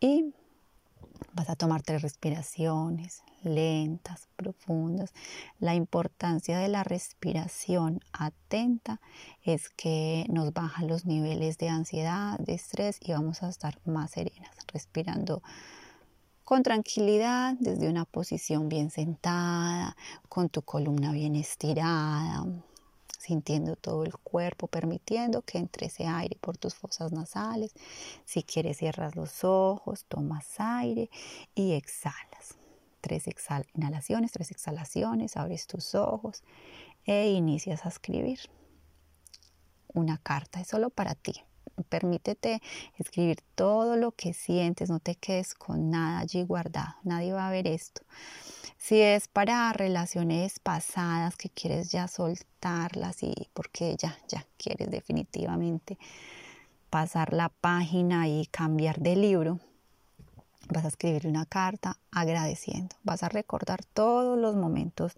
Y 0.00 0.34
vas 1.32 1.50
a 1.50 1.56
tomar 1.56 1.82
tres 1.82 2.02
respiraciones, 2.02 3.22
lentas, 3.42 4.28
profundas. 4.36 5.12
La 5.58 5.74
importancia 5.74 6.58
de 6.58 6.68
la 6.68 6.84
respiración 6.84 8.00
atenta 8.12 9.00
es 9.42 9.68
que 9.70 10.26
nos 10.28 10.52
bajan 10.52 10.88
los 10.88 11.04
niveles 11.06 11.58
de 11.58 11.68
ansiedad, 11.68 12.38
de 12.38 12.54
estrés 12.54 12.98
y 13.00 13.12
vamos 13.12 13.42
a 13.42 13.48
estar 13.48 13.78
más 13.84 14.12
serenas, 14.12 14.54
respirando 14.72 15.42
con 16.44 16.62
tranquilidad 16.62 17.54
desde 17.60 17.88
una 17.88 18.04
posición 18.04 18.68
bien 18.68 18.90
sentada, 18.90 19.96
con 20.28 20.48
tu 20.48 20.62
columna 20.62 21.12
bien 21.12 21.36
estirada, 21.36 22.44
sintiendo 23.22 23.76
todo 23.76 24.04
el 24.04 24.16
cuerpo, 24.18 24.66
permitiendo 24.66 25.42
que 25.42 25.58
entre 25.58 25.86
ese 25.86 26.06
aire 26.06 26.36
por 26.40 26.58
tus 26.58 26.74
fosas 26.74 27.12
nasales. 27.12 27.72
Si 28.24 28.42
quieres 28.42 28.78
cierras 28.78 29.16
los 29.16 29.44
ojos, 29.44 30.04
tomas 30.06 30.58
aire 30.58 31.08
y 31.54 31.72
exhalas 31.72 32.58
tres 33.02 33.24
inhalaciones, 33.74 34.32
tres 34.32 34.50
exhalaciones, 34.52 35.36
abres 35.36 35.66
tus 35.66 35.94
ojos 35.94 36.42
e 37.04 37.30
inicias 37.32 37.84
a 37.84 37.88
escribir 37.88 38.38
una 39.92 40.16
carta, 40.16 40.60
es 40.60 40.68
solo 40.68 40.88
para 40.88 41.14
ti. 41.14 41.34
Permítete 41.88 42.62
escribir 42.98 43.42
todo 43.54 43.96
lo 43.96 44.12
que 44.12 44.32
sientes, 44.32 44.88
no 44.88 45.00
te 45.00 45.16
quedes 45.16 45.54
con 45.54 45.90
nada 45.90 46.20
allí 46.20 46.42
guardado, 46.44 46.94
nadie 47.02 47.32
va 47.32 47.48
a 47.48 47.50
ver 47.50 47.66
esto. 47.66 48.02
Si 48.82 49.00
es 49.00 49.28
para 49.28 49.72
relaciones 49.72 50.58
pasadas 50.58 51.36
que 51.36 51.48
quieres 51.48 51.92
ya 51.92 52.08
soltarlas 52.08 53.22
y 53.22 53.32
porque 53.54 53.94
ya, 53.96 54.18
ya 54.26 54.44
quieres 54.56 54.90
definitivamente 54.90 55.98
pasar 56.90 57.32
la 57.32 57.48
página 57.48 58.26
y 58.26 58.44
cambiar 58.46 58.98
de 58.98 59.14
libro, 59.14 59.60
Vas 60.68 60.84
a 60.84 60.88
escribir 60.88 61.26
una 61.26 61.44
carta 61.44 61.98
agradeciendo. 62.10 62.96
Vas 63.04 63.22
a 63.22 63.28
recordar 63.28 63.84
todos 63.84 64.38
los 64.38 64.56
momentos 64.56 65.12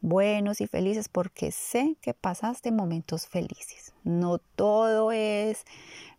buenos 0.00 0.60
y 0.60 0.66
felices 0.66 1.08
porque 1.08 1.52
sé 1.52 1.96
que 2.02 2.12
pasaste 2.12 2.70
momentos 2.70 3.26
felices. 3.26 3.92
No 4.04 4.38
todo 4.38 5.10
es 5.10 5.64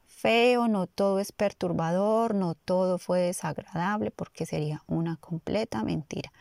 feo, 0.07 0.67
no 0.67 0.87
todo 0.87 1.19
es 1.19 1.31
perturbador, 1.31 2.35
no 2.35 2.55
todo 2.55 2.97
fue 2.97 3.19
desagradable 3.21 4.11
porque 4.11 4.45
sería 4.45 4.83
una 4.87 5.17
completa 5.17 5.83
mentira. 5.83 6.31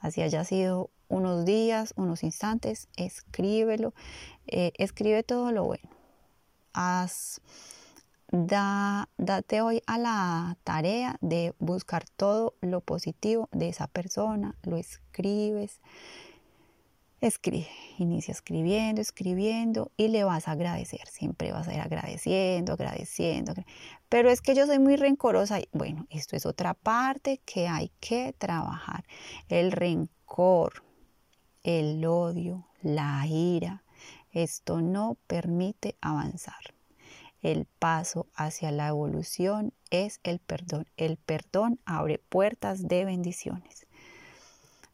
Así 0.00 0.22
haya 0.22 0.44
sido 0.44 0.90
unos 1.08 1.44
días, 1.44 1.92
unos 1.96 2.22
instantes, 2.22 2.88
escríbelo, 2.96 3.94
eh, 4.46 4.72
escribe 4.76 5.22
todo 5.22 5.52
lo 5.52 5.64
bueno. 5.64 5.88
Haz 6.72 7.40
Da, 8.32 9.08
date 9.18 9.60
hoy 9.60 9.82
a 9.88 9.98
la 9.98 10.56
tarea 10.62 11.16
de 11.20 11.52
buscar 11.58 12.04
todo 12.16 12.54
lo 12.60 12.80
positivo 12.80 13.48
de 13.50 13.68
esa 13.70 13.88
persona, 13.88 14.54
lo 14.62 14.76
escribes, 14.76 15.80
escribe, 17.20 17.68
inicia 17.98 18.32
escribiendo, 18.32 19.00
escribiendo 19.00 19.90
y 19.96 20.08
le 20.08 20.24
vas 20.24 20.48
a 20.48 20.52
agradecer, 20.52 21.06
siempre 21.08 21.52
vas 21.52 21.68
a 21.68 21.74
ir 21.74 21.80
agradeciendo, 21.80 22.72
agradeciendo, 22.72 23.54
pero 24.08 24.30
es 24.30 24.40
que 24.40 24.54
yo 24.54 24.66
soy 24.66 24.78
muy 24.78 24.96
rencorosa, 24.96 25.60
bueno, 25.72 26.06
esto 26.10 26.36
es 26.36 26.46
otra 26.46 26.74
parte 26.74 27.40
que 27.44 27.68
hay 27.68 27.90
que 28.00 28.34
trabajar, 28.38 29.04
el 29.48 29.72
rencor, 29.72 30.84
el 31.62 32.04
odio, 32.06 32.66
la 32.82 33.26
ira, 33.26 33.84
esto 34.32 34.80
no 34.80 35.16
permite 35.26 35.96
avanzar. 36.00 36.74
El 37.42 37.64
paso 37.64 38.26
hacia 38.34 38.70
la 38.70 38.88
evolución 38.88 39.72
es 39.90 40.20
el 40.24 40.40
perdón. 40.40 40.86
El 40.96 41.16
perdón 41.16 41.80
abre 41.86 42.18
puertas 42.18 42.86
de 42.86 43.06
bendiciones. 43.06 43.86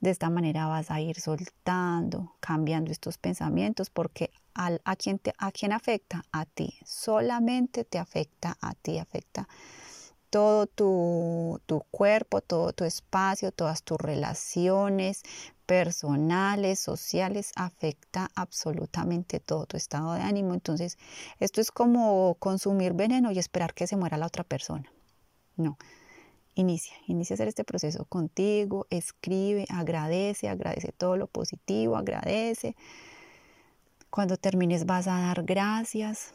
De 0.01 0.11
esta 0.11 0.31
manera 0.31 0.67
vas 0.67 0.91
a 0.91 1.01
ir 1.01 1.21
soltando, 1.21 2.35
cambiando 2.41 2.93
estos 2.93 3.19
pensamientos 3.19 3.91
porque 3.91 4.31
a, 4.55 4.97
quien 4.97 5.19
te, 5.19 5.33
a 5.39 5.53
quien 5.53 5.73
afecta 5.73 6.25
a 6.33 6.45
ti, 6.45 6.75
solamente 6.85 7.85
te 7.85 7.99
afecta 7.99 8.57
a 8.61 8.75
ti, 8.75 8.99
afecta 8.99 9.49
todo 10.31 10.67
tu, 10.67 11.61
tu, 11.67 11.81
cuerpo, 11.91 12.41
todo 12.41 12.73
tu 12.73 12.85
espacio, 12.85 13.53
todas 13.53 13.83
tus 13.83 13.99
relaciones, 13.99 15.23
personales, 15.67 16.81
sociales, 16.81 17.53
afecta 17.57 18.31
absolutamente 18.35 19.41
todo 19.41 19.67
tu 19.67 19.77
estado 19.77 20.15
de 20.15 20.21
ánimo. 20.21 20.55
Entonces, 20.55 20.99
esto 21.41 21.61
es 21.61 21.71
como 21.71 22.35
consumir 22.39 22.93
veneno 22.93 23.31
y 23.31 23.39
esperar 23.39 23.75
que 23.75 23.87
se 23.87 23.97
muera 23.97 24.17
la 24.17 24.27
otra 24.27 24.45
persona. 24.45 24.91
No, 25.57 25.79
inicia, 26.57 26.97
inicia 27.07 27.35
a 27.35 27.37
hacer 27.37 27.49
este 27.49 27.65
proceso 27.65 28.07
contigo, 28.07 28.87
escribe, 28.91 29.67
agradece, 29.69 30.49
agradece 30.49 30.91
todo 30.91 31.17
lo 31.17 31.29
positivo, 31.29 31.97
agradece. 31.97 32.75
Cuando 34.11 34.39
termines 34.39 34.87
vas 34.87 35.07
a 35.07 35.21
dar 35.21 35.45
gracias 35.45 36.33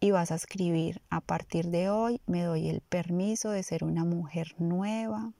y 0.00 0.12
vas 0.12 0.30
a 0.30 0.36
escribir, 0.36 1.02
a 1.10 1.20
partir 1.20 1.66
de 1.68 1.90
hoy 1.90 2.20
me 2.26 2.44
doy 2.44 2.68
el 2.68 2.80
permiso 2.80 3.50
de 3.50 3.62
ser 3.64 3.82
una 3.82 4.04
mujer 4.04 4.54
nueva, 4.58 5.32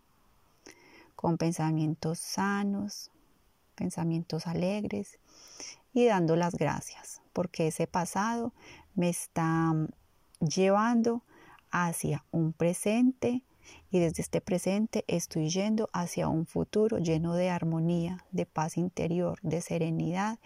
con 1.15 1.39
pensamientos 1.39 2.19
sanos, 2.19 3.11
pensamientos 3.77 4.49
alegres 4.49 5.21
y 5.95 6.05
dando 6.07 6.35
las 6.35 6.57
gracias, 6.57 7.23
porque 7.33 7.69
ese 7.69 7.87
pasado 7.87 8.53
me 8.97 9.09
está 9.09 9.73
llevando 10.41 11.23
hacia 11.71 12.25
un 12.33 12.53
presente 12.53 13.45
y 13.91 13.99
desde 13.99 14.23
este 14.23 14.41
presente 14.41 15.05
estoy 15.07 15.49
yendo 15.49 15.89
hacia 15.93 16.29
un 16.29 16.47
futuro 16.47 16.99
lleno 16.99 17.35
de 17.35 17.51
armonía, 17.51 18.25
de 18.31 18.47
paz 18.47 18.77
interior, 18.77 19.39
de 19.43 19.61
serenidad, 19.61 20.39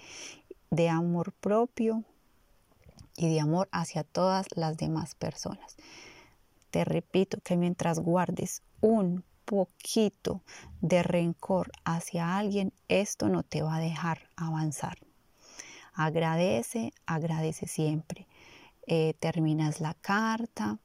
de 0.70 0.88
amor 0.88 1.32
propio 1.32 2.04
y 3.16 3.28
de 3.32 3.40
amor 3.40 3.68
hacia 3.72 4.04
todas 4.04 4.46
las 4.54 4.76
demás 4.76 5.14
personas. 5.14 5.76
Te 6.70 6.84
repito 6.84 7.38
que 7.42 7.56
mientras 7.56 7.98
guardes 7.98 8.62
un 8.80 9.24
poquito 9.44 10.42
de 10.80 11.02
rencor 11.02 11.72
hacia 11.84 12.38
alguien, 12.38 12.72
esto 12.88 13.28
no 13.28 13.42
te 13.42 13.62
va 13.62 13.76
a 13.76 13.80
dejar 13.80 14.28
avanzar. 14.36 14.98
Agradece, 15.92 16.92
agradece 17.04 17.66
siempre. 17.66 18.28
Eh, 18.86 19.14
terminas 19.18 19.80
la 19.80 19.94
carta, 19.94 20.78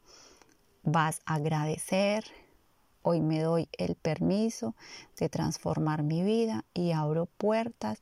vas 0.86 1.22
a 1.26 1.36
agradecer. 1.36 2.24
Hoy 3.02 3.22
me 3.22 3.42
doy 3.42 3.68
el 3.78 3.96
permiso 3.96 4.76
de 5.18 5.30
transformar 5.30 6.04
mi 6.04 6.24
vida 6.24 6.64
y 6.74 6.92
abro 6.92 7.26
puertas 7.26 8.00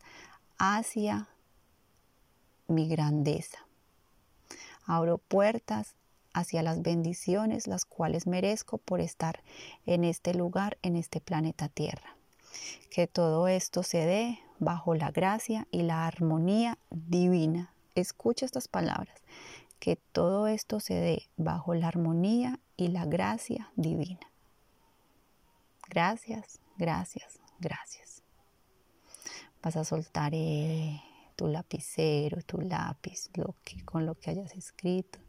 hacia 0.58 1.28
mi 2.68 2.88
grandeza. 2.88 3.66
Abro 4.86 5.18
puertas 5.18 5.96
hacia 6.34 6.64
las 6.64 6.82
bendiciones 6.82 7.68
las 7.68 7.86
cuales 7.86 8.28
merezco 8.28 8.78
por 8.78 9.00
estar 9.02 9.42
en 9.86 10.04
este 10.04 10.34
lugar, 10.34 10.78
en 10.82 10.96
este 10.96 11.22
planeta 11.22 11.70
Tierra. 11.70 12.16
Que 12.90 13.08
todo 13.08 13.48
esto 13.48 13.84
se 13.84 14.06
dé 14.06 14.40
bajo 14.60 14.94
la 14.94 15.12
gracia 15.12 15.68
y 15.72 15.84
la 15.84 16.06
armonía 16.06 16.78
divina. 16.90 17.74
Escucha 17.96 18.46
estas 18.46 18.68
palabras. 18.68 19.22
Que 19.80 19.96
todo 19.96 20.48
esto 20.48 20.80
se 20.80 20.94
dé 20.94 21.28
bajo 21.36 21.74
la 21.76 21.88
armonía 21.88 22.60
y 22.78 22.90
la 22.90 23.06
gracia 23.06 23.72
divina. 23.76 24.32
Gracias, 25.90 26.60
gracias, 26.78 27.40
gracias. 27.60 28.24
Vas 29.62 29.76
a 29.78 29.84
soltar 29.84 30.34
eh, 30.34 31.02
tu 31.36 31.48
lapicero, 31.48 32.42
tu 32.42 32.60
lápiz, 32.62 33.30
lo 33.36 33.56
que, 33.64 33.84
con 33.86 34.06
lo 34.06 34.16
que 34.16 34.32
hayas 34.32 34.56
escrito 34.56 35.20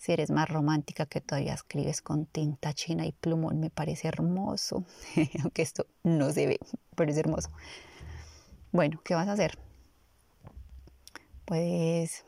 si 0.00 0.12
eres 0.12 0.30
más 0.30 0.48
romántica 0.48 1.04
que 1.04 1.20
todavía 1.20 1.52
escribes 1.52 2.00
con 2.00 2.24
tinta 2.24 2.72
china 2.72 3.04
y 3.04 3.12
plumón, 3.12 3.60
me 3.60 3.68
parece 3.68 4.08
hermoso. 4.08 4.86
Aunque 5.42 5.60
esto 5.60 5.86
no 6.02 6.32
se 6.32 6.46
ve, 6.46 6.58
pero 6.96 7.10
es 7.10 7.18
hermoso. 7.18 7.50
Bueno, 8.72 9.02
¿qué 9.04 9.14
vas 9.14 9.28
a 9.28 9.32
hacer? 9.32 9.58
Puedes 11.44 12.24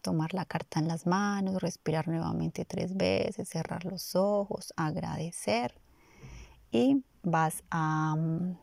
tomar 0.00 0.34
la 0.34 0.44
carta 0.44 0.80
en 0.80 0.88
las 0.88 1.06
manos, 1.06 1.62
respirar 1.62 2.08
nuevamente 2.08 2.64
tres 2.64 2.96
veces, 2.96 3.48
cerrar 3.48 3.84
los 3.84 4.14
ojos, 4.16 4.72
agradecer 4.76 5.74
y 6.70 7.04
vas 7.22 7.62
a... 7.70 8.16
Mm, 8.16 8.58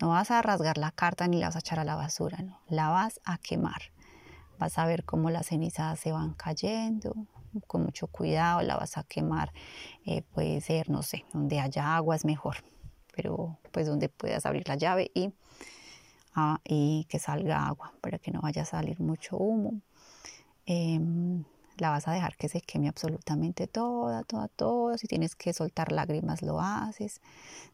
no 0.00 0.08
vas 0.08 0.32
a 0.32 0.42
rasgar 0.42 0.78
la 0.78 0.90
carta 0.90 1.28
ni 1.28 1.38
la 1.38 1.46
vas 1.46 1.56
a 1.56 1.60
echar 1.60 1.78
a 1.78 1.84
la 1.84 1.94
basura, 1.94 2.38
no, 2.38 2.60
la 2.68 2.88
vas 2.88 3.20
a 3.24 3.38
quemar 3.38 3.92
Vas 4.62 4.78
a 4.78 4.86
ver 4.86 5.04
cómo 5.04 5.28
las 5.28 5.46
cenizas 5.46 5.98
se 5.98 6.12
van 6.12 6.34
cayendo, 6.34 7.26
con 7.66 7.82
mucho 7.82 8.06
cuidado 8.06 8.62
la 8.62 8.76
vas 8.76 8.96
a 8.96 9.02
quemar. 9.02 9.52
Eh, 10.06 10.22
puede 10.22 10.60
ser, 10.60 10.88
no 10.88 11.02
sé, 11.02 11.24
donde 11.32 11.58
haya 11.58 11.96
agua 11.96 12.14
es 12.14 12.24
mejor, 12.24 12.58
pero 13.12 13.58
pues 13.72 13.88
donde 13.88 14.08
puedas 14.08 14.46
abrir 14.46 14.68
la 14.68 14.76
llave 14.76 15.10
y, 15.14 15.32
ah, 16.34 16.60
y 16.64 17.06
que 17.08 17.18
salga 17.18 17.66
agua 17.66 17.92
para 18.00 18.18
que 18.18 18.30
no 18.30 18.40
vaya 18.40 18.62
a 18.62 18.66
salir 18.66 19.00
mucho 19.00 19.36
humo. 19.36 19.80
Em, 20.66 21.44
la 21.78 21.90
vas 21.90 22.06
a 22.08 22.12
dejar 22.12 22.36
que 22.36 22.48
se 22.48 22.60
queme 22.60 22.88
absolutamente 22.88 23.66
toda, 23.66 24.22
toda, 24.24 24.48
toda. 24.48 24.98
Si 24.98 25.06
tienes 25.06 25.34
que 25.34 25.52
soltar 25.52 25.92
lágrimas, 25.92 26.42
lo 26.42 26.60
haces. 26.60 27.20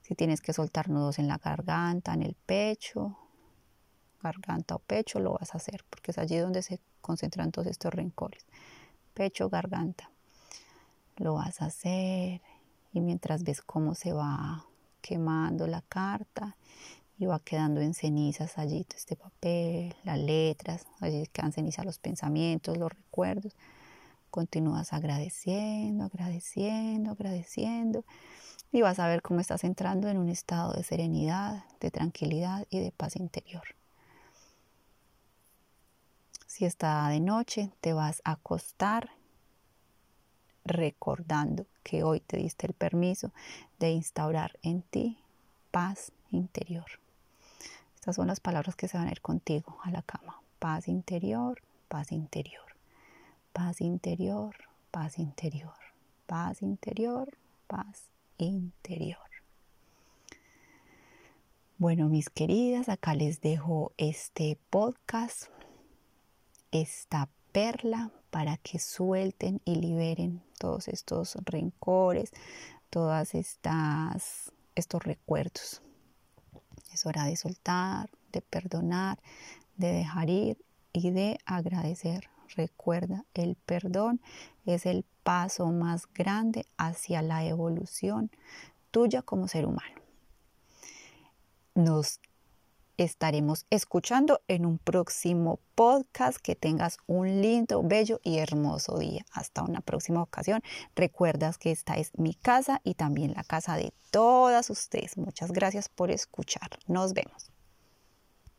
Si 0.02 0.14
tienes 0.14 0.40
que 0.40 0.52
soltar 0.52 0.88
nudos 0.88 1.18
en 1.18 1.28
la 1.28 1.38
garganta, 1.38 2.14
en 2.14 2.22
el 2.22 2.34
pecho, 2.34 3.16
garganta 4.22 4.76
o 4.76 4.78
pecho, 4.78 5.20
lo 5.20 5.32
vas 5.34 5.54
a 5.54 5.58
hacer, 5.58 5.84
porque 5.90 6.12
es 6.12 6.18
allí 6.18 6.38
donde 6.38 6.62
se 6.62 6.80
concentran 7.00 7.52
todos 7.52 7.68
estos 7.68 7.92
rencores. 7.92 8.46
Pecho, 9.14 9.48
garganta. 9.48 10.10
Lo 11.16 11.34
vas 11.34 11.60
a 11.60 11.66
hacer 11.66 12.40
y 12.92 13.00
mientras 13.00 13.42
ves 13.42 13.60
cómo 13.60 13.94
se 13.94 14.12
va 14.12 14.64
quemando 15.00 15.66
la 15.66 15.82
carta 15.82 16.56
y 17.18 17.26
va 17.26 17.40
quedando 17.40 17.80
en 17.80 17.94
cenizas 17.94 18.58
allí 18.58 18.86
este 18.94 19.16
papel, 19.16 19.94
las 20.04 20.18
letras, 20.18 20.86
allí 21.00 21.26
quedan 21.32 21.52
cenizas 21.52 21.84
los 21.84 21.98
pensamientos, 21.98 22.78
los 22.78 22.92
recuerdos. 22.92 23.56
Continúas 24.30 24.92
agradeciendo, 24.92 26.04
agradeciendo, 26.04 27.10
agradeciendo 27.10 28.04
y 28.70 28.82
vas 28.82 28.98
a 28.98 29.08
ver 29.08 29.22
cómo 29.22 29.40
estás 29.40 29.64
entrando 29.64 30.08
en 30.08 30.18
un 30.18 30.28
estado 30.28 30.72
de 30.74 30.84
serenidad, 30.84 31.64
de 31.80 31.90
tranquilidad 31.90 32.66
y 32.70 32.78
de 32.80 32.92
paz 32.92 33.16
interior. 33.16 33.62
Si 36.46 36.64
está 36.64 37.08
de 37.08 37.20
noche, 37.20 37.70
te 37.80 37.92
vas 37.92 38.20
a 38.24 38.32
acostar 38.32 39.10
recordando 40.64 41.66
que 41.82 42.02
hoy 42.02 42.20
te 42.20 42.36
diste 42.36 42.66
el 42.66 42.74
permiso 42.74 43.32
de 43.78 43.90
instaurar 43.90 44.58
en 44.62 44.82
ti 44.82 45.18
paz 45.70 46.12
interior. 46.30 46.86
Estas 48.08 48.16
son 48.16 48.28
las 48.28 48.40
palabras 48.40 48.74
que 48.74 48.88
se 48.88 48.96
van 48.96 49.06
a 49.06 49.10
ir 49.10 49.20
contigo 49.20 49.76
a 49.82 49.90
la 49.90 50.00
cama. 50.00 50.40
Paz 50.58 50.88
interior, 50.88 51.60
paz 51.88 52.10
interior, 52.10 52.74
paz 53.52 53.82
interior, 53.82 54.56
paz 54.90 55.18
interior, 55.18 55.74
paz 56.26 56.62
interior, 56.62 57.36
paz 57.66 58.08
interior. 58.38 59.28
Bueno, 61.76 62.08
mis 62.08 62.30
queridas, 62.30 62.88
acá 62.88 63.14
les 63.14 63.42
dejo 63.42 63.92
este 63.98 64.58
podcast 64.70 65.48
esta 66.70 67.28
perla 67.52 68.10
para 68.30 68.56
que 68.56 68.78
suelten 68.78 69.60
y 69.66 69.74
liberen 69.74 70.42
todos 70.58 70.88
estos 70.88 71.36
rencores, 71.44 72.32
todas 72.88 73.34
estas 73.34 74.50
estos 74.74 75.02
recuerdos. 75.02 75.82
Es 76.92 77.06
hora 77.06 77.24
de 77.24 77.36
soltar, 77.36 78.10
de 78.32 78.40
perdonar, 78.40 79.18
de 79.76 79.92
dejar 79.92 80.30
ir 80.30 80.58
y 80.92 81.10
de 81.10 81.38
agradecer. 81.44 82.28
Recuerda, 82.56 83.24
el 83.34 83.56
perdón 83.56 84.20
es 84.64 84.86
el 84.86 85.04
paso 85.22 85.66
más 85.66 86.06
grande 86.12 86.66
hacia 86.76 87.22
la 87.22 87.44
evolución 87.44 88.30
tuya 88.90 89.22
como 89.22 89.48
ser 89.48 89.66
humano. 89.66 90.00
Estaremos 92.98 93.64
escuchando 93.70 94.42
en 94.48 94.66
un 94.66 94.78
próximo 94.78 95.60
podcast. 95.74 96.38
Que 96.38 96.54
tengas 96.54 96.98
un 97.06 97.40
lindo, 97.40 97.82
bello 97.82 98.20
y 98.22 98.38
hermoso 98.38 98.98
día. 98.98 99.24
Hasta 99.32 99.62
una 99.62 99.80
próxima 99.80 100.22
ocasión. 100.22 100.62
Recuerdas 100.94 101.56
que 101.56 101.70
esta 101.70 101.94
es 101.94 102.10
mi 102.18 102.34
casa 102.34 102.80
y 102.84 102.94
también 102.94 103.32
la 103.34 103.44
casa 103.44 103.76
de 103.76 103.94
todas 104.10 104.68
ustedes. 104.68 105.16
Muchas 105.16 105.52
gracias 105.52 105.88
por 105.88 106.10
escuchar. 106.10 106.68
Nos 106.86 107.14
vemos. 107.14 107.57